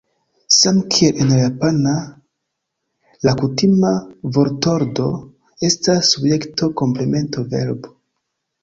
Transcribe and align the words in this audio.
Samkiel 0.59 1.19
en 1.25 1.29
la 1.33 1.37
japana, 1.41 1.93
la 3.29 3.35
kutima 3.43 3.93
vortordo 4.39 5.13
estas 5.71 6.13
subjekto-komplemento-verbo. 6.17 7.97